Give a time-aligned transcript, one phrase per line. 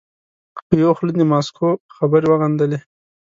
[0.67, 2.79] په یوه خوله د ماسکو خبرې وغندلې.